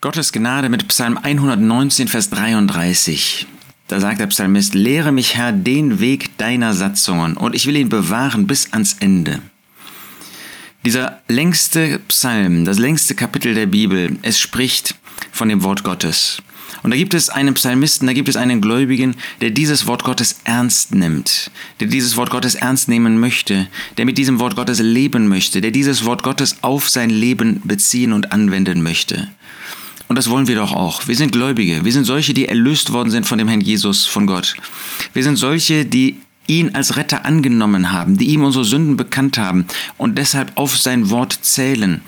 [0.00, 3.48] Gottes Gnade mit Psalm 119, Vers 33.
[3.88, 7.88] Da sagt der Psalmist, lehre mich Herr den Weg deiner Satzungen und ich will ihn
[7.88, 9.42] bewahren bis ans Ende.
[10.84, 14.94] Dieser längste Psalm, das längste Kapitel der Bibel, es spricht
[15.32, 16.42] von dem Wort Gottes.
[16.84, 20.38] Und da gibt es einen Psalmisten, da gibt es einen Gläubigen, der dieses Wort Gottes
[20.44, 25.26] ernst nimmt, der dieses Wort Gottes ernst nehmen möchte, der mit diesem Wort Gottes leben
[25.26, 29.28] möchte, der dieses Wort Gottes auf sein Leben beziehen und anwenden möchte.
[30.08, 31.06] Und das wollen wir doch auch.
[31.06, 31.84] Wir sind Gläubige.
[31.84, 34.56] Wir sind solche, die erlöst worden sind von dem Herrn Jesus, von Gott.
[35.12, 36.16] Wir sind solche, die
[36.48, 39.66] ihn als Retter angenommen haben, die ihm unsere Sünden bekannt haben
[39.98, 42.00] und deshalb auf sein Wort zählen.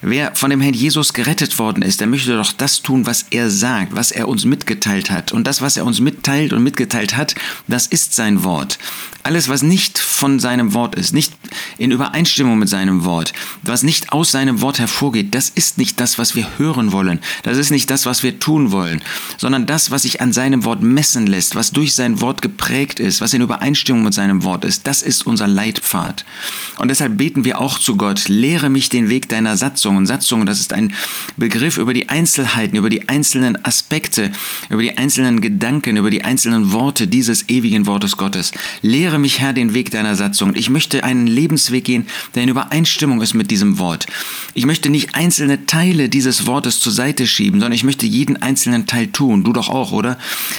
[0.00, 3.50] Wer von dem Herrn Jesus gerettet worden ist, der möchte doch das tun, was er
[3.50, 5.30] sagt, was er uns mitgeteilt hat.
[5.32, 7.34] Und das, was er uns mitteilt und mitgeteilt hat,
[7.68, 8.78] das ist sein Wort.
[9.24, 11.32] Alles, was nicht von seinem Wort ist, nicht
[11.78, 16.18] in Übereinstimmung mit seinem Wort, was nicht aus seinem Wort hervorgeht, das ist nicht das,
[16.18, 17.20] was wir hören wollen.
[17.42, 19.02] Das ist nicht das, was wir tun wollen,
[19.38, 23.20] sondern das, was sich an seinem Wort messen lässt, was durch sein Wort geprägt ist,
[23.20, 24.86] was in Übereinstimmung mit seinem Wort ist.
[24.86, 26.24] Das ist unser Leitpfad.
[26.78, 30.06] Und deshalb beten wir auch zu Gott, lehre mich den Weg deiner Satzungen.
[30.06, 30.94] Satzungen, das ist ein
[31.36, 34.32] Begriff über die Einzelheiten, über die einzelnen Aspekte,
[34.68, 38.52] über die einzelnen Gedanken, über die einzelnen Worte dieses ewigen Wortes Gottes.
[38.82, 40.54] Lehre Lehre mich, Herr, den Weg deiner Satzung.
[40.54, 44.06] Ich möchte einen Lebensweg gehen, der in Übereinstimmung ist mit diesem Wort.
[44.54, 48.86] Ich möchte nicht einzelne Teile dieses Wortes zur Seite schieben, sondern ich möchte jeden einzelnen
[48.86, 49.44] Teil tun.
[49.44, 50.16] Du doch auch, oder?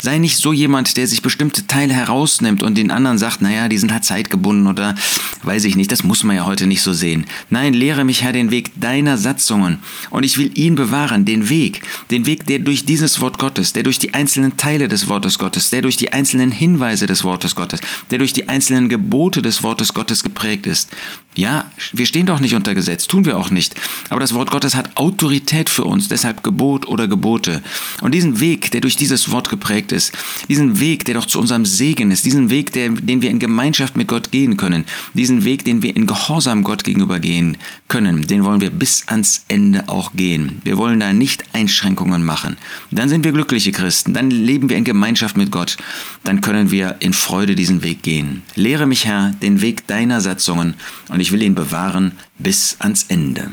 [0.00, 3.78] Sei nicht so jemand, der sich bestimmte Teile herausnimmt und den anderen sagt, naja, die
[3.78, 4.94] sind halt zeitgebunden oder
[5.42, 7.26] weiß ich nicht, das muss man ja heute nicht so sehen.
[7.50, 9.78] Nein, lehre mich, Herr, den Weg deiner Satzungen.
[10.10, 11.82] Und ich will ihn bewahren, den Weg.
[12.12, 15.70] Den Weg, der durch dieses Wort Gottes, der durch die einzelnen Teile des Wortes Gottes,
[15.70, 17.80] der durch die einzelnen Hinweise des Wortes Gottes,
[18.12, 20.90] der durch die einzelnen Gebote des Wortes Gottes geprägt ist.
[21.36, 23.74] Ja, wir stehen doch nicht unter Gesetz, tun wir auch nicht.
[24.08, 27.62] Aber das Wort Gottes hat Autorität für uns, deshalb Gebot oder Gebote.
[28.00, 30.12] Und diesen Weg, der durch dieses Wort geprägt ist,
[30.48, 33.98] diesen Weg, der doch zu unserem Segen ist, diesen Weg, der, den wir in Gemeinschaft
[33.98, 37.58] mit Gott gehen können, diesen Weg, den wir in Gehorsam Gott gegenüber gehen
[37.88, 40.62] können, den wollen wir bis ans Ende auch gehen.
[40.64, 42.56] Wir wollen da nicht Einschränkungen machen.
[42.90, 45.76] Dann sind wir glückliche Christen, dann leben wir in Gemeinschaft mit Gott,
[46.24, 48.42] dann können wir in Freude diesen Weg gehen.
[48.54, 50.74] Lehre mich, Herr, den Weg deiner Satzungen
[51.08, 53.50] und ich will ihn bewahren bis ans Ende.